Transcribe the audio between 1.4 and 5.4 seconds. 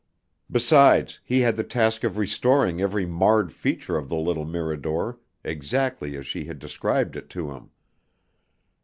had the task of restoring every marred feature of the little Mirador